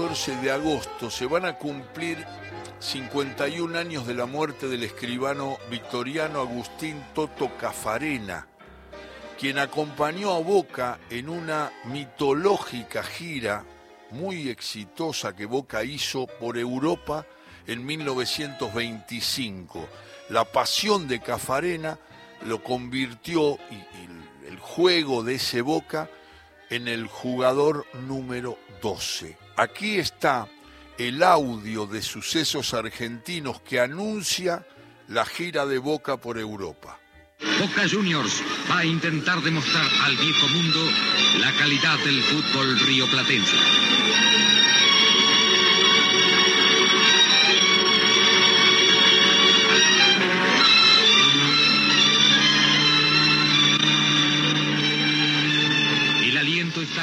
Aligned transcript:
El 0.00 0.06
lunes 0.06 0.24
14 0.24 0.42
de 0.42 0.50
agosto 0.50 1.10
se 1.10 1.26
van 1.26 1.44
a 1.44 1.58
cumplir 1.58 2.24
51 2.78 3.78
años 3.78 4.06
de 4.06 4.14
la 4.14 4.24
muerte 4.24 4.66
del 4.66 4.82
escribano 4.82 5.58
victoriano 5.70 6.40
Agustín 6.40 7.04
Toto 7.14 7.54
Cafarena, 7.58 8.46
quien 9.38 9.58
acompañó 9.58 10.32
a 10.32 10.38
Boca 10.38 10.98
en 11.10 11.28
una 11.28 11.70
mitológica 11.84 13.02
gira 13.02 13.66
muy 14.10 14.48
exitosa 14.48 15.36
que 15.36 15.44
Boca 15.44 15.84
hizo 15.84 16.26
por 16.26 16.56
Europa 16.56 17.26
en 17.66 17.84
1925. 17.84 19.86
La 20.30 20.46
pasión 20.46 21.08
de 21.08 21.20
Cafarena 21.20 21.98
lo 22.46 22.64
convirtió, 22.64 23.58
y, 23.70 24.48
el 24.48 24.58
juego 24.58 25.22
de 25.22 25.34
ese 25.34 25.60
Boca, 25.60 26.08
en 26.70 26.88
el 26.88 27.06
jugador 27.06 27.86
número 28.06 28.58
12. 28.80 29.36
Aquí 29.56 29.98
está 29.98 30.48
el 30.98 31.22
audio 31.22 31.86
de 31.86 32.02
sucesos 32.02 32.72
argentinos 32.74 33.60
que 33.60 33.80
anuncia 33.80 34.66
la 35.08 35.24
gira 35.26 35.66
de 35.66 35.78
Boca 35.78 36.16
por 36.16 36.38
Europa. 36.38 36.98
Boca 37.58 37.88
Juniors 37.90 38.42
va 38.70 38.78
a 38.78 38.84
intentar 38.84 39.40
demostrar 39.42 39.86
al 40.04 40.16
viejo 40.16 40.48
mundo 40.48 40.78
la 41.40 41.52
calidad 41.58 41.98
del 42.04 42.22
fútbol 42.22 42.78
rioplatense. 42.86 44.49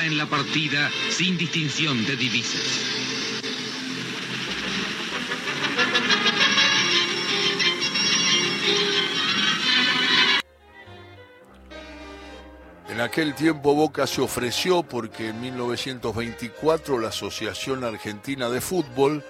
En 0.08 0.18
la 0.18 0.26
partida 0.26 0.90
sin 1.10 1.38
distinción 1.38 2.06
de 2.06 2.16
divisas. 2.16 2.98
En 12.90 13.02
aquel 13.02 13.36
tiempo 13.36 13.76
Boca 13.76 14.08
se 14.08 14.22
ofreció 14.22 14.82
porque 14.82 15.28
en 15.28 15.42
1924 15.42 17.00
la 17.00 17.10
Asociación 17.10 17.84
Argentina 17.84 18.50
de 18.50 18.62
Fútbol 18.62 19.24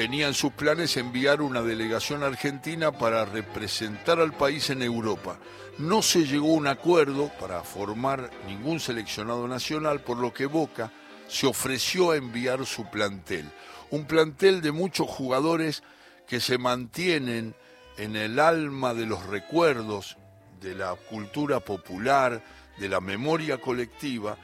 tenía 0.00 0.28
en 0.28 0.32
sus 0.32 0.52
planes 0.52 0.96
enviar 0.96 1.42
una 1.42 1.60
delegación 1.60 2.22
argentina 2.22 2.90
para 2.90 3.26
representar 3.26 4.18
al 4.18 4.32
país 4.32 4.70
en 4.70 4.80
Europa. 4.80 5.38
No 5.76 6.00
se 6.00 6.24
llegó 6.24 6.54
a 6.54 6.56
un 6.56 6.68
acuerdo 6.68 7.30
para 7.38 7.62
formar 7.62 8.30
ningún 8.46 8.80
seleccionado 8.80 9.46
nacional, 9.46 10.00
por 10.00 10.16
lo 10.16 10.32
que 10.32 10.46
Boca 10.46 10.90
se 11.28 11.46
ofreció 11.46 12.12
a 12.12 12.16
enviar 12.16 12.64
su 12.64 12.88
plantel. 12.88 13.44
Un 13.90 14.06
plantel 14.06 14.62
de 14.62 14.72
muchos 14.72 15.06
jugadores 15.06 15.82
que 16.26 16.40
se 16.40 16.56
mantienen 16.56 17.54
en 17.98 18.16
el 18.16 18.38
alma 18.38 18.94
de 18.94 19.04
los 19.04 19.26
recuerdos, 19.26 20.16
de 20.62 20.76
la 20.76 20.94
cultura 20.94 21.60
popular, 21.60 22.42
de 22.78 22.88
la 22.88 23.02
memoria 23.02 23.60
colectiva 23.60 24.38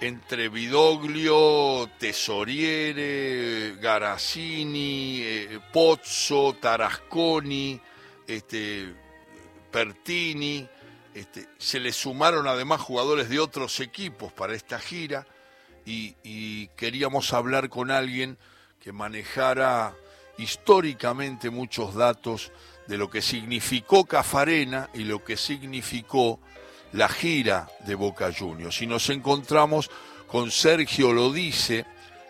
entre 0.00 0.48
Vidoglio, 0.48 1.90
Tesoriere, 1.98 3.76
Garazzini, 3.80 5.22
eh, 5.22 5.60
Pozzo, 5.72 6.56
Tarasconi, 6.60 7.80
este, 8.26 8.94
Pertini. 9.70 10.66
Este, 11.12 11.48
se 11.58 11.80
le 11.80 11.92
sumaron 11.92 12.46
además 12.46 12.80
jugadores 12.80 13.28
de 13.28 13.40
otros 13.40 13.80
equipos 13.80 14.32
para 14.32 14.54
esta 14.54 14.78
gira 14.78 15.26
y 15.84 16.68
queríamos 16.76 17.32
hablar 17.32 17.68
con 17.68 17.90
alguien 17.90 18.38
que 18.78 18.92
manejara 18.92 19.96
históricamente 20.38 21.50
muchos 21.50 21.94
datos 21.94 22.52
de 22.86 22.96
lo 22.96 23.10
que 23.10 23.22
significó 23.22 24.04
Cafarena 24.04 24.88
y 24.94 25.04
lo 25.04 25.22
que 25.22 25.36
significó 25.36 26.40
la 26.92 27.08
gira 27.08 27.68
de 27.86 27.94
Boca 27.94 28.30
Juniors. 28.36 28.82
Y 28.82 28.86
nos 28.86 29.10
encontramos 29.10 29.90
con 30.26 30.50
Sergio 30.50 31.12
Lodice, 31.12 31.86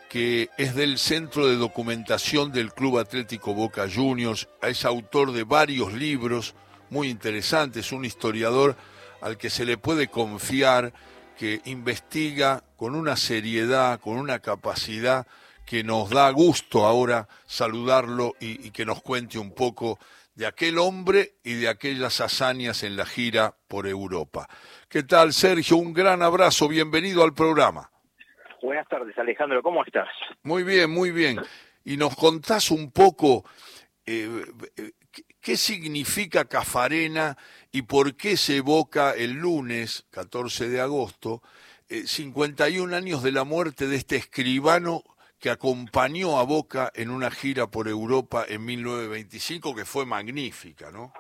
que 0.09 0.51
es 0.59 0.75
del 0.75 0.99
Centro 0.99 1.47
de 1.47 1.57
Documentación 1.57 2.51
del 2.51 2.73
Club 2.73 2.99
Atlético 2.99 3.55
Boca 3.55 3.89
Juniors, 3.93 4.49
es 4.63 4.85
autor 4.85 5.33
de 5.33 5.45
varios 5.45 5.93
libros 5.93 6.55
muy 6.89 7.09
interesantes, 7.09 7.93
un 7.93 8.05
historiador 8.05 8.77
al 9.21 9.37
que 9.37 9.51
se 9.51 9.65
le 9.65 9.79
puede 9.79 10.09
confiar, 10.09 10.93
que 11.39 11.61
investiga 11.67 12.65
con 12.77 12.95
una 12.95 13.17
seriedad, 13.17 14.01
con 14.01 14.17
una 14.17 14.41
capacidad 14.41 15.27
que 15.65 15.85
nos 15.85 16.11
da 16.11 16.29
gusto 16.31 16.87
ahora 16.87 17.29
saludarlo 17.47 18.35
y, 18.41 18.67
y 18.67 18.71
que 18.73 18.85
nos 18.85 19.03
cuente 19.03 19.39
un 19.39 19.53
poco 19.53 20.01
de 20.41 20.47
aquel 20.47 20.79
hombre 20.79 21.35
y 21.45 21.53
de 21.53 21.69
aquellas 21.69 22.23
hazañas 22.23 22.83
en 22.83 22.97
la 22.97 23.05
gira 23.05 23.57
por 23.69 23.87
Europa. 23.87 24.49
¿Qué 24.89 25.03
tal, 25.03 25.35
Sergio? 25.35 25.77
Un 25.77 25.93
gran 25.93 26.23
abrazo, 26.23 26.67
bienvenido 26.67 27.23
al 27.23 27.35
programa. 27.35 27.91
Buenas 28.63 28.89
tardes, 28.89 29.19
Alejandro, 29.19 29.63
¿cómo 29.63 29.85
estás? 29.85 30.09
Muy 30.43 30.63
bien, 30.63 30.91
muy 30.91 31.11
bien. 31.11 31.39
Y 31.85 31.99
nos 31.99 32.17
contás 32.17 32.71
un 32.71 32.91
poco 32.91 33.45
eh, 34.07 34.47
qué 35.43 35.59
significa 35.59 36.47
Cafarena 36.47 37.37
y 37.71 37.83
por 37.83 38.17
qué 38.17 38.39
se 38.39 38.57
evoca 38.57 39.13
el 39.13 39.33
lunes, 39.33 40.07
14 40.11 40.71
de 40.71 40.81
agosto, 40.81 41.43
51 41.91 42.95
eh, 42.95 42.97
años 42.97 43.23
de 43.23 43.33
la 43.33 43.45
muerte 43.45 43.89
de 43.89 43.97
este 43.97 44.17
escribano 44.17 45.03
que 45.41 45.51
acompañó 45.51 46.39
a 46.39 46.45
Boca 46.45 46.93
en 46.95 47.11
una 47.11 47.31
gira 47.31 47.67
por 47.69 47.89
Europa 47.89 48.45
en 48.47 48.65
1925 48.65 49.75
que 49.75 49.85
fue 49.85 50.05
magnífica, 50.05 50.91
¿no? 50.91 51.13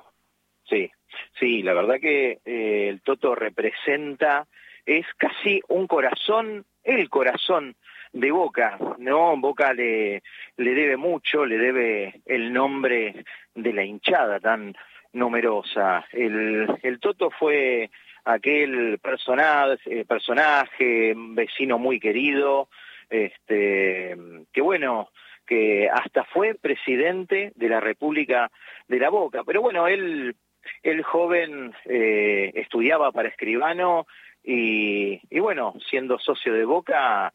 Sí, 0.68 0.90
sí, 1.38 1.62
la 1.62 1.72
verdad 1.72 1.96
que 2.00 2.38
eh, 2.44 2.88
el 2.88 3.00
Toto 3.00 3.34
representa, 3.34 4.46
es 4.84 5.06
casi 5.16 5.62
un 5.68 5.86
corazón, 5.86 6.66
el 6.84 7.08
corazón 7.08 7.76
de 8.12 8.30
Boca, 8.30 8.78
¿no? 8.98 9.36
Boca 9.38 9.72
le, 9.72 10.22
le 10.56 10.74
debe 10.74 10.96
mucho, 10.96 11.46
le 11.46 11.56
debe 11.56 12.20
el 12.26 12.52
nombre 12.52 13.24
de 13.54 13.72
la 13.72 13.84
hinchada 13.84 14.38
tan 14.38 14.74
numerosa. 15.12 16.04
El, 16.12 16.78
el 16.82 17.00
Toto 17.00 17.30
fue 17.30 17.90
aquel 18.24 18.98
personaje, 18.98 20.04
personaje, 20.04 21.14
vecino 21.16 21.78
muy 21.78 21.98
querido, 21.98 22.68
este, 23.10 24.16
que 24.52 24.60
bueno, 24.60 25.10
que 25.46 25.88
hasta 25.88 26.24
fue 26.24 26.54
presidente 26.54 27.52
de 27.56 27.68
la 27.68 27.80
República 27.80 28.50
de 28.88 28.98
la 28.98 29.10
Boca, 29.10 29.42
pero 29.44 29.60
bueno, 29.60 29.88
él, 29.88 30.36
el 30.82 31.02
joven 31.02 31.72
eh, 31.84 32.52
estudiaba 32.54 33.12
para 33.12 33.28
escribano 33.28 34.06
y, 34.44 35.20
y 35.28 35.40
bueno, 35.40 35.74
siendo 35.90 36.18
socio 36.18 36.54
de 36.54 36.64
Boca 36.64 37.32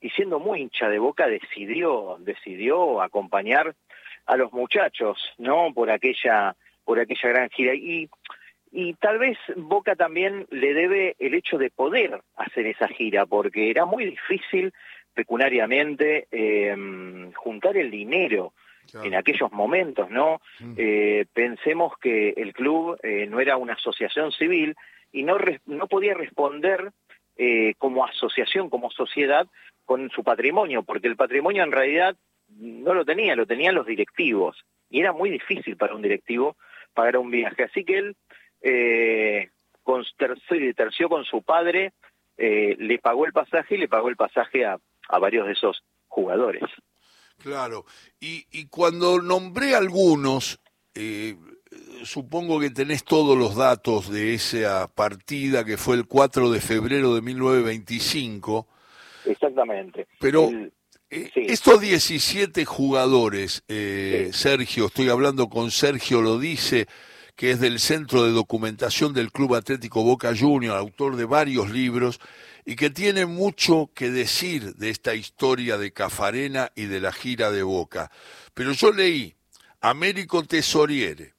y 0.00 0.10
siendo 0.10 0.38
muy 0.38 0.62
hincha 0.62 0.88
de 0.88 0.98
Boca, 0.98 1.26
decidió, 1.26 2.16
decidió 2.20 3.02
acompañar 3.02 3.74
a 4.26 4.36
los 4.36 4.52
muchachos, 4.52 5.18
¿no? 5.38 5.72
Por 5.74 5.90
aquella, 5.90 6.54
por 6.84 7.00
aquella 7.00 7.28
gran 7.30 7.50
gira. 7.50 7.74
Y, 7.74 8.08
y 8.70 8.94
tal 8.94 9.18
vez 9.18 9.38
Boca 9.56 9.96
también 9.96 10.46
le 10.50 10.74
debe 10.74 11.16
el 11.18 11.34
hecho 11.34 11.58
de 11.58 11.70
poder 11.70 12.20
hacer 12.36 12.66
esa 12.66 12.88
gira, 12.88 13.26
porque 13.26 13.70
era 13.70 13.86
muy 13.86 14.04
difícil 14.04 14.72
pecuniariamente 15.18 16.28
eh, 16.30 17.32
juntar 17.34 17.76
el 17.76 17.90
dinero 17.90 18.52
en 19.02 19.16
aquellos 19.16 19.50
momentos, 19.50 20.08
¿no? 20.10 20.40
Mm. 20.60 20.74
Eh, 20.76 21.26
pensemos 21.32 21.98
que 21.98 22.30
el 22.36 22.52
club 22.52 22.96
eh, 23.02 23.26
no 23.28 23.40
era 23.40 23.56
una 23.56 23.72
asociación 23.72 24.30
civil 24.30 24.76
y 25.10 25.24
no, 25.24 25.36
no 25.66 25.88
podía 25.88 26.14
responder 26.14 26.92
eh, 27.36 27.74
como 27.78 28.04
asociación, 28.04 28.70
como 28.70 28.92
sociedad, 28.92 29.48
con 29.84 30.08
su 30.10 30.22
patrimonio, 30.22 30.84
porque 30.84 31.08
el 31.08 31.16
patrimonio 31.16 31.64
en 31.64 31.72
realidad 31.72 32.16
no 32.56 32.94
lo 32.94 33.04
tenía, 33.04 33.34
lo 33.34 33.44
tenían 33.44 33.74
los 33.74 33.86
directivos, 33.86 34.64
y 34.88 35.00
era 35.00 35.12
muy 35.12 35.30
difícil 35.30 35.76
para 35.76 35.96
un 35.96 36.02
directivo 36.02 36.56
pagar 36.94 37.16
un 37.16 37.32
viaje. 37.32 37.64
Así 37.64 37.84
que 37.84 37.98
él 37.98 38.16
eh, 38.62 39.50
terció 40.76 41.08
con 41.08 41.24
su 41.24 41.42
padre, 41.42 41.92
eh, 42.40 42.76
le 42.78 42.98
pagó 43.00 43.26
el 43.26 43.32
pasaje 43.32 43.74
y 43.74 43.78
le 43.78 43.88
pagó 43.88 44.08
el 44.08 44.16
pasaje 44.16 44.64
a 44.64 44.78
a 45.08 45.18
varios 45.18 45.46
de 45.46 45.52
esos 45.52 45.82
jugadores. 46.06 46.62
Claro, 47.42 47.84
y, 48.20 48.46
y 48.50 48.66
cuando 48.66 49.20
nombré 49.20 49.74
algunos, 49.74 50.60
eh, 50.94 51.36
supongo 52.04 52.60
que 52.60 52.70
tenés 52.70 53.04
todos 53.04 53.36
los 53.36 53.56
datos 53.56 54.10
de 54.10 54.34
esa 54.34 54.88
partida 54.88 55.64
que 55.64 55.76
fue 55.76 55.96
el 55.96 56.06
4 56.06 56.50
de 56.50 56.60
febrero 56.60 57.14
de 57.14 57.22
1925. 57.22 58.66
Exactamente. 59.26 60.06
Pero 60.20 60.50
eh, 61.10 61.30
estos 61.34 61.80
17 61.80 62.64
jugadores, 62.64 63.62
eh, 63.68 64.30
Sergio, 64.32 64.86
estoy 64.86 65.08
hablando 65.08 65.48
con 65.48 65.70
Sergio 65.70 66.20
lo 66.20 66.38
dice, 66.38 66.86
que 67.38 67.52
es 67.52 67.60
del 67.60 67.78
Centro 67.78 68.24
de 68.24 68.32
Documentación 68.32 69.12
del 69.12 69.30
Club 69.30 69.54
Atlético 69.54 70.02
Boca 70.02 70.34
Juniors, 70.36 70.76
autor 70.76 71.14
de 71.14 71.24
varios 71.24 71.70
libros, 71.70 72.18
y 72.64 72.74
que 72.74 72.90
tiene 72.90 73.26
mucho 73.26 73.92
que 73.94 74.10
decir 74.10 74.74
de 74.74 74.90
esta 74.90 75.14
historia 75.14 75.78
de 75.78 75.92
Cafarena 75.92 76.72
y 76.74 76.86
de 76.86 77.00
la 77.00 77.12
gira 77.12 77.52
de 77.52 77.62
Boca. 77.62 78.10
Pero 78.54 78.72
yo 78.72 78.90
leí 78.90 79.36
Américo 79.80 80.42
Tesoriere, 80.42 81.34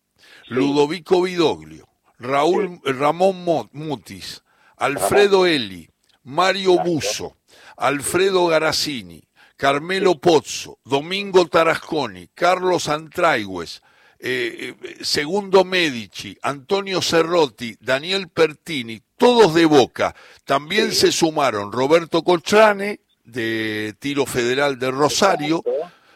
Ludovico 0.47 1.21
Vidoglio, 1.21 1.89
Raúl, 2.17 2.79
Ramón 2.85 3.69
Mutis, 3.73 4.41
Alfredo 4.77 5.45
Eli, 5.45 5.89
Mario 6.23 6.81
Buso, 6.81 7.35
Alfredo 7.75 8.47
Garazzini, 8.47 9.21
Carmelo 9.57 10.17
Pozzo, 10.17 10.79
Domingo 10.85 11.45
Tarasconi, 11.47 12.29
Carlos 12.33 12.87
Antraigües, 12.87 13.81
eh, 14.19 14.75
eh, 14.81 14.97
Segundo 15.01 15.63
Medici, 15.63 16.37
Antonio 16.41 17.01
Cerrotti, 17.01 17.77
Daniel 17.79 18.27
Pertini, 18.27 19.01
todos 19.17 19.53
de 19.53 19.65
Boca. 19.65 20.15
También 20.45 20.91
se 20.91 21.11
sumaron 21.11 21.71
Roberto 21.71 22.23
Coltrane, 22.23 22.99
de 23.23 23.95
Tiro 23.99 24.25
Federal 24.25 24.79
de 24.79 24.91
Rosario, 24.91 25.63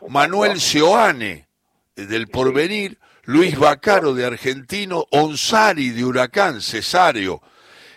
Manuel 0.09 0.59
Seoane, 0.59 1.47
del 1.95 2.27
Porvenir, 2.27 2.97
Luis 3.23 3.57
Bacaro, 3.57 4.13
de 4.13 4.25
Argentino, 4.25 5.05
Onsari, 5.11 5.91
de 5.91 6.03
Huracán, 6.03 6.61
Cesario, 6.61 7.41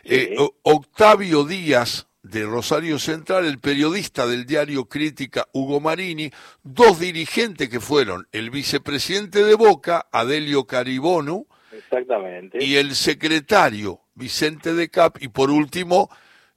eh, 0.04 0.36
Octavio 0.62 1.44
Díaz, 1.44 2.06
de 2.30 2.44
Rosario 2.44 2.98
Central, 2.98 3.46
el 3.46 3.58
periodista 3.58 4.26
del 4.26 4.46
diario 4.46 4.86
Crítica 4.86 5.46
Hugo 5.52 5.80
Marini, 5.80 6.30
dos 6.62 6.98
dirigentes 6.98 7.68
que 7.68 7.78
fueron 7.78 8.26
el 8.32 8.50
vicepresidente 8.50 9.44
de 9.44 9.54
Boca, 9.54 10.06
Adelio 10.10 10.64
Caribono, 10.64 11.46
Exactamente. 11.72 12.58
y 12.62 12.76
el 12.76 12.94
secretario 12.94 14.00
Vicente 14.14 14.74
de 14.74 14.88
Cap, 14.88 15.18
y 15.20 15.28
por 15.28 15.50
último, 15.50 16.08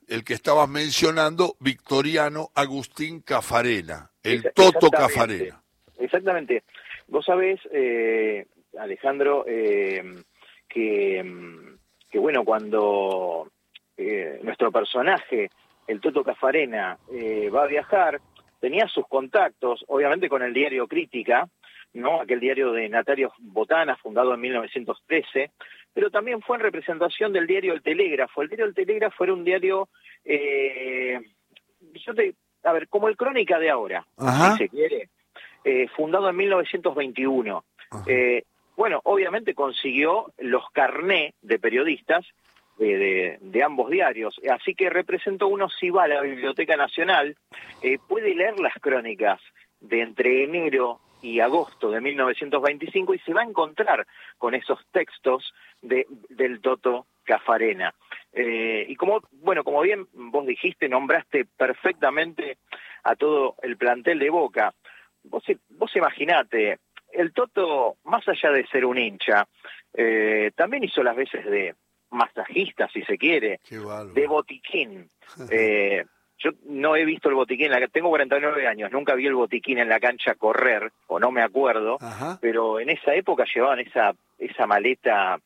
el 0.07 0.23
que 0.23 0.33
estabas 0.33 0.67
mencionando, 0.67 1.55
Victoriano 1.59 2.49
Agustín 2.55 3.21
Cafarena, 3.21 4.09
el 4.23 4.51
Toto 4.55 4.89
Cafarena. 4.89 5.61
Exactamente. 5.99 6.63
Vos 7.07 7.25
sabés, 7.25 7.59
eh, 7.71 8.47
Alejandro, 8.79 9.45
eh, 9.47 10.03
que, 10.67 11.23
que 12.09 12.17
bueno, 12.17 12.43
cuando 12.43 13.51
eh, 13.99 14.39
nuestro 14.43 14.71
personaje, 14.71 15.49
el 15.85 15.99
Toto 15.99 16.23
Cafarena, 16.23 16.97
eh, 17.11 17.49
va 17.49 17.63
a 17.63 17.67
viajar, 17.67 18.21
tenía 18.61 18.87
sus 18.87 19.05
contactos, 19.07 19.83
obviamente 19.87 20.29
con 20.29 20.41
el 20.41 20.53
diario 20.53 20.87
Crítica, 20.87 21.49
¿no? 21.93 22.21
aquel 22.21 22.39
diario 22.39 22.71
de 22.71 22.87
Natario 22.87 23.33
Botana, 23.39 23.97
fundado 23.97 24.33
en 24.33 24.39
1913, 24.39 25.51
pero 25.93 26.09
también 26.09 26.41
fue 26.41 26.55
en 26.55 26.63
representación 26.63 27.33
del 27.33 27.45
diario 27.45 27.73
El 27.73 27.81
Telégrafo. 27.81 28.41
El 28.41 28.47
diario 28.47 28.65
El 28.65 28.73
Telégrafo 28.73 29.23
era 29.23 29.33
un 29.33 29.43
diario, 29.43 29.89
eh, 30.23 31.19
yo 32.05 32.13
te, 32.13 32.35
a 32.63 32.71
ver, 32.71 32.87
como 32.87 33.09
el 33.09 33.17
Crónica 33.17 33.59
de 33.59 33.69
ahora, 33.69 34.05
si 34.17 34.57
se 34.57 34.69
quiere, 34.69 35.09
eh, 35.63 35.87
fundado 35.89 36.29
en 36.29 36.37
1921. 36.37 37.63
Eh, 38.07 38.43
bueno, 38.77 39.01
obviamente 39.03 39.53
consiguió 39.53 40.31
los 40.37 40.63
carné 40.71 41.33
de 41.41 41.59
periodistas 41.59 42.25
de, 42.79 43.63
ambos 43.63 43.89
diarios. 43.89 44.39
Así 44.49 44.73
que 44.73 44.89
represento 44.89 45.47
uno 45.47 45.69
si 45.69 45.89
va 45.89 46.03
a 46.03 46.07
la 46.07 46.21
Biblioteca 46.21 46.77
Nacional, 46.77 47.35
eh, 47.81 47.97
puede 48.07 48.33
leer 48.33 48.59
las 48.59 48.73
crónicas 48.75 49.41
de 49.79 50.01
entre 50.01 50.43
enero 50.43 50.99
y 51.21 51.41
agosto 51.41 51.91
de 51.91 51.99
1925 51.99 53.13
y 53.13 53.19
se 53.19 53.33
va 53.33 53.41
a 53.41 53.45
encontrar 53.45 54.07
con 54.37 54.55
esos 54.55 54.79
textos 54.91 55.53
de, 55.81 56.07
del 56.29 56.61
Toto 56.61 57.07
Cafarena. 57.23 57.93
Eh, 58.31 58.85
y 58.87 58.95
como, 58.95 59.21
bueno, 59.31 59.63
como 59.63 59.81
bien 59.81 60.07
vos 60.13 60.45
dijiste, 60.45 60.87
nombraste 60.87 61.45
perfectamente 61.45 62.57
a 63.03 63.15
todo 63.15 63.55
el 63.61 63.75
plantel 63.75 64.19
de 64.19 64.29
Boca. 64.29 64.73
Vos, 65.23 65.43
vos 65.69 65.93
imaginate, 65.95 66.79
el 67.11 67.33
Toto, 67.33 67.97
más 68.05 68.25
allá 68.27 68.51
de 68.51 68.65
ser 68.67 68.85
un 68.85 68.97
hincha, 68.97 69.47
eh, 69.93 70.51
también 70.55 70.83
hizo 70.83 71.03
las 71.03 71.15
veces 71.15 71.45
de, 71.45 71.75
masajista, 72.11 72.87
si 72.89 73.03
se 73.03 73.17
quiere, 73.17 73.59
de 74.13 74.27
botiquín. 74.27 75.09
Eh, 75.51 76.03
yo 76.39 76.51
no 76.65 76.95
he 76.95 77.05
visto 77.05 77.29
el 77.29 77.35
botiquín, 77.35 77.71
tengo 77.91 78.09
49 78.09 78.65
años, 78.65 78.91
nunca 78.91 79.13
vi 79.13 79.27
el 79.27 79.35
botiquín 79.35 79.77
en 79.77 79.89
la 79.89 79.99
cancha 79.99 80.35
correr, 80.35 80.91
o 81.07 81.19
no 81.19 81.31
me 81.31 81.43
acuerdo, 81.43 81.97
pero 82.41 82.79
en 82.79 82.89
esa 82.89 83.13
época 83.13 83.45
llevaban 83.53 83.79
esa, 83.79 84.15
esa 84.37 84.65
maleta 84.65 85.39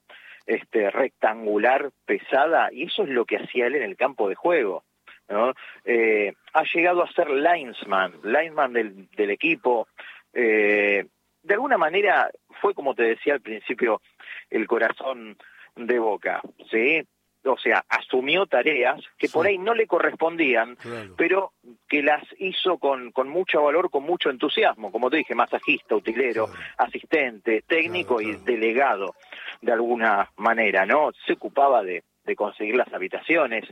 este, 0.46 0.92
rectangular, 0.92 1.92
pesada, 2.06 2.70
y 2.72 2.84
eso 2.84 3.04
es 3.04 3.10
lo 3.10 3.26
que 3.26 3.38
hacía 3.38 3.68
él 3.68 3.76
en 3.76 3.84
el 3.84 3.98
campo 3.98 4.30
de 4.30 4.36
juego. 4.36 4.84
¿no? 5.30 5.54
Eh, 5.84 6.34
ha 6.54 6.64
llegado 6.74 7.04
a 7.04 7.12
ser 7.12 7.30
linesman, 7.30 8.14
linesman 8.24 8.74
del, 8.74 9.10
del 9.12 9.32
equipo. 9.32 9.88
Eh, 10.34 11.06
de 11.42 11.54
alguna 11.54 11.78
manera 11.78 12.30
fue, 12.62 12.74
como 12.74 12.94
te 12.94 13.04
decía 13.04 13.34
al 13.34 13.42
principio, 13.42 14.02
el 14.50 14.68
corazón 14.68 15.38
de 15.76 16.00
Boca, 16.00 16.42
¿sí? 16.70 17.04
O 17.46 17.58
sea, 17.58 17.84
asumió 17.90 18.46
tareas 18.46 19.02
que 19.18 19.28
por 19.28 19.46
ahí 19.46 19.58
no 19.58 19.74
le 19.74 19.86
correspondían, 19.86 20.78
pero 21.18 21.52
que 21.90 22.02
las 22.02 22.24
hizo 22.40 22.78
con, 22.78 23.12
con 23.12 23.28
mucho 23.28 23.62
valor, 23.64 23.90
con 23.90 24.04
mucho 24.04 24.30
entusiasmo, 24.30 24.92
como 24.92 25.10
te 25.10 25.18
dije, 25.18 25.36
masajista, 25.36 25.96
utilero, 25.96 26.48
asistente, 26.78 27.64
técnico 27.68 28.22
y 28.22 28.38
delegado, 28.38 29.16
de 29.62 29.74
alguna 29.74 30.30
manera, 30.38 30.86
¿no? 30.86 31.12
Se 31.26 31.34
ocupaba 31.34 31.84
de, 31.84 32.04
de 32.24 32.36
conseguir 32.36 32.76
las 32.76 32.94
habitaciones, 32.94 33.66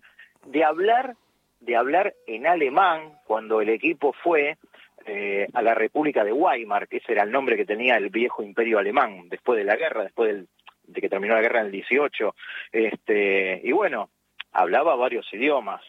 de 0.46 0.66
hablar, 0.66 1.16
de 1.62 1.78
hablar 1.78 2.14
en 2.28 2.48
alemán 2.48 3.14
cuando 3.26 3.62
el 3.62 3.70
equipo 3.70 4.14
fue 4.22 4.58
eh, 5.06 5.48
a 5.54 5.62
la 5.62 5.74
República 5.74 6.24
de 6.24 6.34
Weimar, 6.34 6.88
que 6.88 6.98
ese 6.98 7.14
era 7.14 7.24
el 7.24 7.32
nombre 7.32 7.56
que 7.56 7.66
tenía 7.66 7.96
el 7.98 8.10
viejo 8.10 8.44
imperio 8.44 8.78
alemán 8.78 9.30
después 9.30 9.58
de 9.58 9.64
la 9.64 9.76
guerra, 9.76 10.04
después 10.04 10.34
del 10.34 10.48
de 10.92 11.02
que 11.02 11.10
terminó 11.10 11.36
la 11.36 11.42
guerra 11.42 11.62
en 11.62 11.68
el 11.68 11.72
18, 11.72 12.36
este, 12.72 13.62
y 13.64 13.72
bueno, 13.72 14.10
hablaba 14.52 14.96
varios 14.96 15.26
idiomas. 15.34 15.82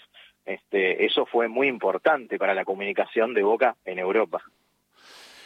Este, 0.44 1.04
eso 1.04 1.25
fue 1.26 1.49
muy 1.49 1.69
importante 1.69 2.38
para 2.38 2.54
la 2.54 2.64
comunicación 2.64 3.32
de 3.34 3.43
Boca 3.43 3.76
en 3.84 3.99
Europa. 3.99 4.42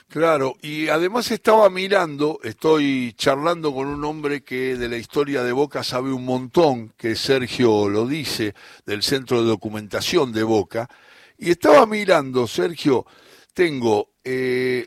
Claro, 0.09 0.55
y 0.63 0.89
además 0.89 1.33
estaba 1.33 1.69
mirando, 1.69 2.39
estoy 2.45 3.13
charlando 3.17 3.75
con 3.75 3.89
un 3.89 4.05
hombre 4.05 4.43
que 4.45 4.77
de 4.77 4.89
la 4.89 4.97
historia 4.97 5.43
de 5.43 5.51
Boca 5.51 5.83
sabe 5.83 6.13
un 6.13 6.25
montón, 6.25 6.93
que 6.97 7.17
Sergio 7.17 7.89
lo 7.89 8.07
dice, 8.07 8.55
del 8.87 9.03
Centro 9.03 9.43
de 9.43 9.49
Documentación 9.49 10.33
de 10.33 10.45
Boca, 10.45 10.89
y 11.37 11.51
estaba 11.51 11.87
mirando, 11.87 12.47
Sergio, 12.47 13.05
tengo, 13.53 14.11
eh, 14.23 14.87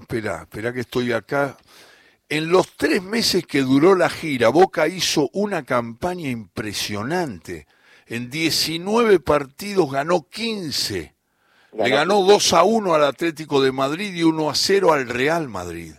espera, 0.00 0.42
espera 0.42 0.72
que 0.72 0.80
estoy 0.80 1.12
acá, 1.12 1.56
en 2.28 2.48
los 2.48 2.76
tres 2.76 3.02
meses 3.02 3.46
que 3.46 3.62
duró 3.62 3.94
la 3.94 4.08
gira, 4.08 4.48
Boca 4.48 4.88
hizo 4.88 5.30
una 5.32 5.64
campaña 5.64 6.28
impresionante. 6.28 7.66
En 8.06 8.30
19 8.30 9.20
partidos 9.20 9.90
ganó 9.90 10.26
15. 10.28 11.14
Le 11.72 11.90
ganó 11.90 12.22
2 12.22 12.52
a 12.54 12.64
1 12.64 12.94
al 12.94 13.04
Atlético 13.04 13.60
de 13.60 13.72
Madrid 13.72 14.14
y 14.14 14.22
1 14.22 14.50
a 14.50 14.54
0 14.54 14.92
al 14.92 15.08
Real 15.08 15.48
Madrid. 15.48 15.92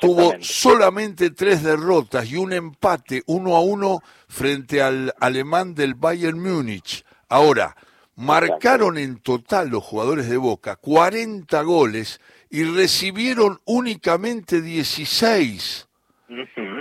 Tuvo 0.00 0.34
solamente 0.40 1.30
tres 1.30 1.62
derrotas 1.62 2.30
y 2.30 2.36
un 2.36 2.52
empate 2.52 3.22
1 3.26 3.56
a 3.56 3.60
1 3.60 4.02
frente 4.28 4.82
al 4.82 5.14
alemán 5.20 5.74
del 5.74 5.94
Bayern 5.94 6.40
Múnich. 6.40 7.04
Ahora, 7.28 7.76
marcaron 8.14 8.98
en 8.98 9.18
total 9.18 9.68
los 9.68 9.84
jugadores 9.84 10.28
de 10.28 10.36
Boca 10.36 10.76
40 10.76 11.62
goles 11.62 12.20
y 12.50 12.64
recibieron 12.64 13.60
únicamente 13.64 14.60
16. 14.60 15.88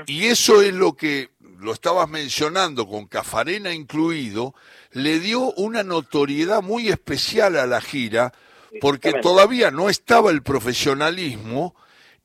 Y 0.07 0.25
eso 0.25 0.61
es 0.61 0.73
lo 0.73 0.93
que, 0.93 1.29
lo 1.59 1.73
estabas 1.73 2.09
mencionando, 2.09 2.87
con 2.87 3.07
Cafarena 3.07 3.73
incluido, 3.73 4.55
le 4.91 5.19
dio 5.19 5.51
una 5.53 5.83
notoriedad 5.83 6.61
muy 6.61 6.89
especial 6.89 7.57
a 7.57 7.65
la 7.65 7.81
gira, 7.81 8.33
porque 8.81 9.13
todavía 9.21 9.71
no 9.71 9.89
estaba 9.89 10.31
el 10.31 10.41
profesionalismo 10.41 11.75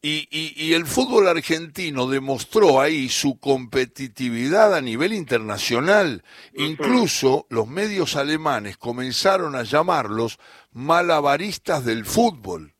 y, 0.02 0.28
y, 0.30 0.72
el 0.72 0.86
fútbol 0.86 1.28
argentino 1.28 2.06
demostró 2.06 2.80
ahí 2.80 3.10
su 3.10 3.38
competitividad 3.38 4.74
a 4.74 4.80
nivel 4.80 5.12
internacional. 5.12 6.24
Incluso 6.54 7.46
los 7.50 7.68
medios 7.68 8.16
alemanes 8.16 8.78
comenzaron 8.78 9.54
a 9.54 9.62
llamarlos 9.62 10.38
malabaristas 10.72 11.84
del 11.84 12.06
fútbol. 12.06 12.72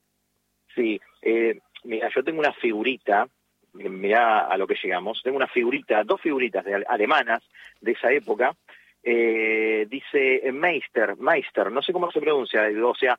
Sí, 0.75 1.01
eh, 1.23 1.59
mira, 1.85 2.09
yo 2.15 2.23
tengo 2.23 2.41
una 2.41 2.53
figurita, 2.53 3.29
mira 3.73 4.47
a 4.47 4.57
lo 4.57 4.67
que 4.67 4.77
llegamos, 4.83 5.21
tengo 5.23 5.37
una 5.37 5.49
figurita, 5.49 6.03
dos 6.05 6.21
figuritas 6.21 6.65
de, 6.65 6.85
alemanas 6.89 7.43
de 7.81 7.93
esa 7.93 8.13
época, 8.13 8.55
eh, 9.03 9.87
dice 9.89 10.43
Meister, 10.53 11.17
Meister, 11.17 11.71
no 11.71 11.83
sé 11.83 11.93
cómo 11.93 12.11
se 12.11 12.21
pronuncia, 12.21 12.63
o 12.85 12.95
sea, 12.95 13.19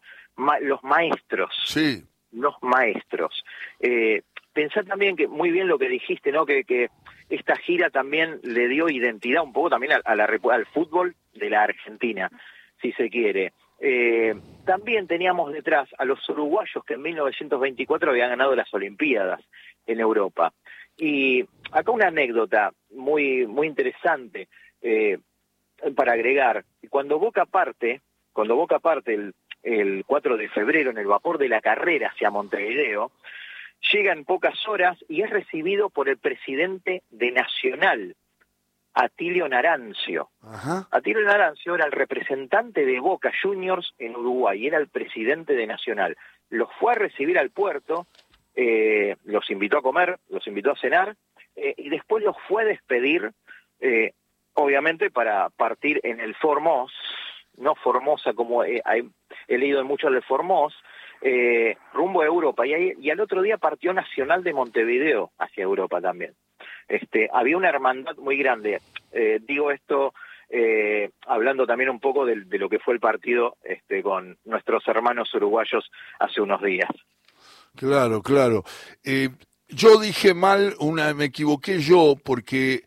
los 0.62 0.84
maestros. 0.84 1.56
Sí. 1.66 2.04
Los 2.32 2.56
maestros. 2.62 3.44
Eh, 3.80 4.22
pensá 4.54 4.84
también 4.84 5.16
que 5.16 5.28
muy 5.28 5.52
bien 5.52 5.68
lo 5.68 5.78
que 5.78 5.90
dijiste, 5.90 6.32
¿no? 6.32 6.46
Que, 6.46 6.64
que 6.64 6.90
esta 7.30 7.56
gira 7.58 7.90
también 7.90 8.40
le 8.44 8.68
dio 8.68 8.90
identidad 8.90 9.44
un 9.44 9.54
poco 9.54 9.70
también 9.70 9.94
a, 10.04 10.16
la, 10.16 10.26
al 10.26 10.66
fútbol 10.68 11.16
de 11.34 11.50
la 11.50 11.64
Argentina, 11.64 12.30
si 12.82 12.92
se 12.94 13.10
quiere. 13.10 13.54
Eh, 13.80 14.36
también 14.66 15.08
teníamos 15.08 15.52
detrás 15.52 15.90
a 15.98 16.06
los 16.06 16.28
uruguayos 16.30 16.84
que 16.86 16.96
en 16.96 17.02
1924 17.02 18.12
habían 18.12 18.30
ganado 18.30 18.56
las 18.56 18.74
Olimpiadas 18.74 19.42
en 19.86 20.00
Europa. 20.00 20.54
Y 20.98 21.46
acá 21.72 21.92
una 21.92 22.08
anécdota 22.08 22.72
muy, 22.92 23.48
muy 23.48 23.68
interesante 23.68 24.48
eh, 24.82 25.18
para 25.96 26.14
agregar. 26.14 26.66
Cuando 26.90 27.20
Boca 27.20 27.46
parte, 27.46 28.02
cuando 28.34 28.56
Boca 28.56 28.80
parte 28.80 29.14
el, 29.14 29.34
el 29.64 30.04
4 30.06 30.38
de 30.38 30.50
febrero 30.50 30.92
en 30.92 30.98
el 30.98 31.08
vapor 31.08 31.38
de 31.38 31.50
la 31.50 31.62
carrera 31.62 32.10
hacia 32.10 32.30
Montevideo, 32.30 33.12
llega 33.92 34.14
en 34.14 34.26
pocas 34.26 34.68
horas 34.68 34.98
y 35.08 35.22
es 35.22 35.30
recibido 35.30 35.90
por 35.90 36.10
el 36.10 36.18
presidente 36.18 37.04
de 37.10 37.32
Nacional, 37.32 38.16
Atilio 38.94 39.48
Narancio. 39.48 40.30
Atilio 40.92 41.24
Narancio 41.24 41.76
era 41.76 41.86
el 41.86 41.92
representante 41.92 42.86
de 42.86 43.00
Boca 43.00 43.32
Juniors 43.42 43.94
en 43.98 44.16
Uruguay, 44.16 44.68
era 44.68 44.78
el 44.78 44.88
presidente 44.88 45.54
de 45.54 45.68
Nacional. 45.68 46.18
Los 46.50 46.70
fue 46.80 46.94
a 46.94 46.96
recibir 46.96 47.40
al 47.40 47.52
puerto, 47.52 48.08
eh, 48.56 49.16
los 49.24 49.50
invitó 49.50 49.78
a 49.78 49.82
comer, 49.82 50.20
los 50.30 50.46
invitó 50.48 50.72
a 50.72 50.76
cenar, 50.76 51.16
eh, 51.56 51.74
y 51.78 51.90
después 51.90 52.24
los 52.24 52.36
fue 52.48 52.64
a 52.64 52.66
despedir, 52.66 53.32
eh, 53.80 54.12
obviamente 54.54 55.10
para 55.10 55.50
partir 55.50 56.02
en 56.04 56.20
el 56.20 56.36
Formos, 56.36 56.92
no 57.58 57.76
Formosa 57.76 58.34
como 58.34 58.64
he 58.64 58.82
leído 59.48 59.80
en 59.82 59.88
mucho 59.88 60.08
el 60.08 60.22
Formos, 60.24 60.74
rumbo 61.94 62.22
a 62.22 62.26
Europa. 62.26 62.66
Y, 62.66 62.96
y 63.00 63.10
al 63.10 63.20
otro 63.20 63.42
día 63.42 63.58
partió 63.58 63.94
Nacional 63.94 64.44
de 64.44 64.54
Montevideo 64.54 65.32
hacia 65.38 65.64
Europa 65.64 66.02
también. 66.02 66.34
Este, 66.92 67.30
había 67.32 67.56
una 67.56 67.70
hermandad 67.70 68.18
muy 68.18 68.38
grande. 68.38 68.82
Eh, 69.14 69.40
digo 69.48 69.72
esto 69.72 70.14
eh, 70.50 71.12
hablando 71.26 71.66
también 71.66 71.90
un 71.90 72.02
poco 72.02 72.26
de, 72.26 72.36
lo 72.36 72.68
que 72.68 72.80
fue 72.80 72.94
el 72.94 73.00
partido 73.00 73.56
este, 73.64 74.04
con 74.04 74.38
nuestros 74.44 74.86
hermanos 74.90 75.34
uruguayos 75.34 75.90
hace 76.20 76.42
unos 76.42 76.62
días. 76.62 76.90
Claro, 77.78 78.22
claro. 78.22 78.66
Eh, 79.06 79.30
yo 79.70 80.02
dije 80.02 80.34
mal, 80.34 80.76
una, 80.80 81.14
me 81.14 81.26
equivoqué 81.26 81.80
yo 81.80 82.16
porque 82.22 82.84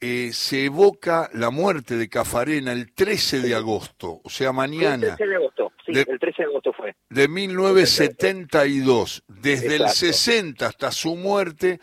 se 0.00 0.66
evoca 0.66 1.28
la 1.32 1.50
muerte 1.50 1.96
de 1.96 2.08
Cafarena 2.08 2.70
el 2.70 2.94
13 2.94 3.40
de 3.40 3.56
agosto, 3.56 4.20
o 4.22 4.30
sea, 4.30 4.52
mañana. 4.52 5.08
El 5.08 5.16
13 5.16 5.26
de 5.26 5.34
agosto, 5.34 5.72
sí, 5.84 5.92
el 5.96 6.18
13 6.20 6.42
de 6.42 6.48
agosto 6.48 6.72
fue. 6.72 6.94
De 7.10 7.26
1972. 7.26 9.24
Desde 9.26 9.74
el 9.74 9.88
60 9.88 10.64
hasta 10.64 10.92
su 10.92 11.16
muerte 11.16 11.80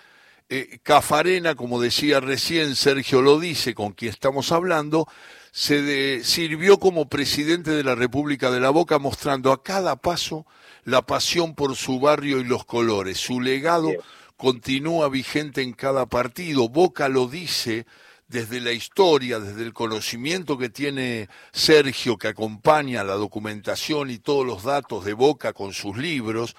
eh, 0.50 0.80
Cafarena, 0.84 1.56
como 1.56 1.82
decía 1.82 2.20
recién, 2.20 2.76
Sergio 2.76 3.22
lo 3.22 3.40
dice, 3.40 3.74
con 3.74 3.94
quien 3.94 4.12
estamos 4.12 4.52
hablando, 4.52 5.08
se 5.52 6.24
sirvió 6.24 6.80
como 6.80 7.08
presidente 7.08 7.72
de 7.72 7.84
la 7.84 7.96
República 7.96 8.52
de 8.52 8.60
la 8.60 8.70
Boca, 8.70 9.00
mostrando 9.00 9.52
a 9.52 9.64
cada 9.64 9.96
paso 9.96 10.46
la 10.84 11.02
pasión 11.02 11.56
por 11.56 11.76
su 11.76 12.00
barrio 12.00 12.40
y 12.40 12.44
los 12.44 12.66
colores. 12.66 13.18
Su 13.18 13.42
legado 13.42 13.90
continúa 14.38 15.10
vigente 15.10 15.62
en 15.62 15.74
cada 15.74 16.06
partido. 16.06 16.70
Boca 16.70 17.10
lo 17.10 17.28
dice 17.28 17.86
desde 18.28 18.60
la 18.60 18.72
historia, 18.72 19.40
desde 19.40 19.64
el 19.64 19.74
conocimiento 19.74 20.58
que 20.58 20.70
tiene 20.70 21.30
Sergio, 21.52 22.18
que 22.18 22.28
acompaña 22.28 23.04
la 23.04 23.14
documentación 23.14 24.10
y 24.10 24.18
todos 24.18 24.46
los 24.46 24.64
datos 24.64 25.06
de 25.06 25.14
Boca 25.14 25.54
con 25.54 25.74
sus 25.74 25.98
libros, 25.98 26.56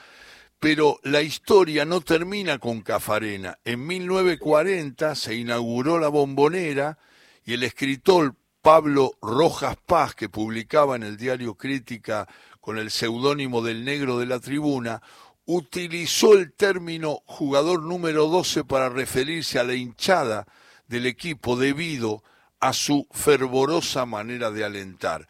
pero 0.58 0.98
la 1.02 1.22
historia 1.22 1.84
no 1.84 2.00
termina 2.00 2.58
con 2.58 2.80
Cafarena. 2.80 3.58
En 3.64 3.86
1940 3.86 5.14
se 5.14 5.34
inauguró 5.34 5.98
la 5.98 6.08
bombonera 6.08 6.98
y 7.44 7.54
el 7.54 7.62
escritor 7.62 8.34
Pablo 8.62 9.12
Rojas 9.22 9.76
Paz, 9.86 10.14
que 10.14 10.28
publicaba 10.28 10.96
en 10.96 11.04
el 11.04 11.16
diario 11.16 11.54
Crítica 11.54 12.26
con 12.60 12.78
el 12.78 12.90
seudónimo 12.90 13.62
del 13.62 13.84
Negro 13.84 14.18
de 14.18 14.26
la 14.26 14.40
Tribuna, 14.40 15.02
utilizó 15.44 16.34
el 16.34 16.52
término 16.52 17.22
jugador 17.26 17.82
número 17.82 18.26
12 18.26 18.64
para 18.64 18.88
referirse 18.88 19.60
a 19.60 19.64
la 19.64 19.74
hinchada 19.74 20.46
del 20.88 21.06
equipo 21.06 21.56
debido 21.56 22.24
a 22.58 22.72
su 22.72 23.06
fervorosa 23.12 24.06
manera 24.06 24.50
de 24.50 24.64
alentar. 24.64 25.28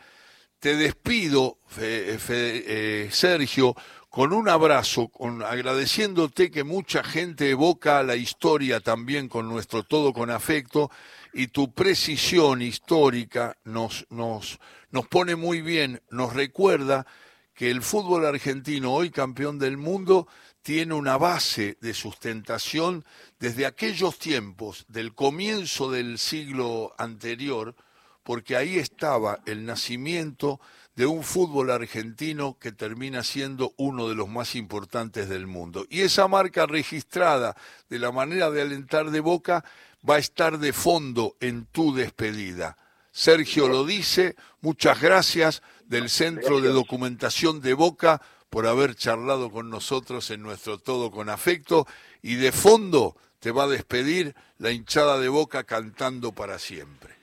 Te 0.58 0.74
despido, 0.76 1.58
eh, 1.78 3.08
Sergio, 3.12 3.76
con 4.16 4.32
un 4.32 4.48
abrazo, 4.48 5.10
agradeciéndote 5.44 6.50
que 6.50 6.64
mucha 6.64 7.04
gente 7.04 7.50
evoca 7.50 8.02
la 8.02 8.16
historia 8.16 8.80
también 8.80 9.28
con 9.28 9.46
nuestro 9.46 9.82
todo 9.82 10.14
con 10.14 10.30
afecto 10.30 10.90
y 11.34 11.48
tu 11.48 11.74
precisión 11.74 12.62
histórica 12.62 13.58
nos, 13.64 14.06
nos, 14.08 14.58
nos 14.90 15.06
pone 15.06 15.36
muy 15.36 15.60
bien, 15.60 16.00
nos 16.08 16.32
recuerda 16.32 17.06
que 17.52 17.70
el 17.70 17.82
fútbol 17.82 18.24
argentino, 18.24 18.94
hoy 18.94 19.10
campeón 19.10 19.58
del 19.58 19.76
mundo, 19.76 20.26
tiene 20.62 20.94
una 20.94 21.18
base 21.18 21.76
de 21.82 21.92
sustentación 21.92 23.04
desde 23.38 23.66
aquellos 23.66 24.18
tiempos, 24.18 24.86
del 24.88 25.14
comienzo 25.14 25.90
del 25.90 26.16
siglo 26.18 26.94
anterior, 26.96 27.76
porque 28.26 28.56
ahí 28.56 28.76
estaba 28.76 29.38
el 29.46 29.64
nacimiento 29.64 30.60
de 30.96 31.06
un 31.06 31.22
fútbol 31.22 31.70
argentino 31.70 32.58
que 32.58 32.72
termina 32.72 33.22
siendo 33.22 33.72
uno 33.76 34.08
de 34.08 34.16
los 34.16 34.28
más 34.28 34.56
importantes 34.56 35.28
del 35.28 35.46
mundo. 35.46 35.86
Y 35.90 36.00
esa 36.00 36.26
marca 36.26 36.66
registrada 36.66 37.56
de 37.88 38.00
la 38.00 38.10
manera 38.10 38.50
de 38.50 38.62
alentar 38.62 39.12
de 39.12 39.20
Boca 39.20 39.64
va 40.08 40.16
a 40.16 40.18
estar 40.18 40.58
de 40.58 40.72
fondo 40.72 41.36
en 41.38 41.66
tu 41.66 41.94
despedida. 41.94 42.76
Sergio 43.12 43.68
lo 43.68 43.86
dice, 43.86 44.34
muchas 44.60 45.00
gracias 45.00 45.62
del 45.84 46.10
Centro 46.10 46.60
de 46.60 46.70
Documentación 46.70 47.60
de 47.60 47.74
Boca 47.74 48.20
por 48.50 48.66
haber 48.66 48.96
charlado 48.96 49.52
con 49.52 49.70
nosotros 49.70 50.32
en 50.32 50.42
nuestro 50.42 50.78
Todo 50.78 51.12
con 51.12 51.30
Afecto 51.30 51.86
y 52.22 52.34
de 52.34 52.50
fondo 52.50 53.16
te 53.38 53.52
va 53.52 53.64
a 53.64 53.68
despedir 53.68 54.34
la 54.58 54.72
hinchada 54.72 55.20
de 55.20 55.28
Boca 55.28 55.62
cantando 55.62 56.32
para 56.32 56.58
siempre. 56.58 57.15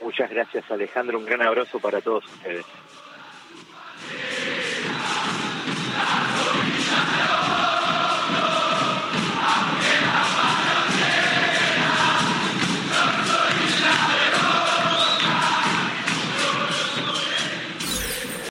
Muchas 0.00 0.30
gracias 0.30 0.70
Alejandro, 0.70 1.18
un 1.18 1.24
gran 1.24 1.42
abrazo 1.42 1.78
para 1.78 2.00
todos 2.00 2.24
ustedes. 2.24 2.64